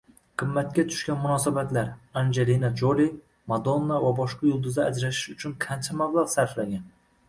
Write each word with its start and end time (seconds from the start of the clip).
Qimmatga 0.41 0.85
tushgan 0.93 1.19
munosabatlar: 1.25 1.91
Anjelina 2.23 2.73
Joli, 2.83 3.07
Madonna 3.55 4.01
va 4.07 4.17
boshqa 4.23 4.53
yulduzlar 4.53 4.93
ajrashish 4.95 5.33
uchun 5.39 5.59
qancha 5.69 6.05
mablag‘ 6.05 6.39
sarflagan? 6.39 6.95